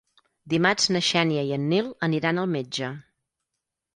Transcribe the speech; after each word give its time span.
Dimarts 0.53 0.87
na 0.95 1.01
Xènia 1.07 1.43
i 1.49 1.51
en 1.59 1.67
Nil 1.73 1.91
aniran 2.09 2.41
al 2.45 2.49
metge. 2.57 2.89